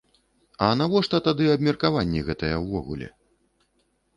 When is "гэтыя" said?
2.31-2.55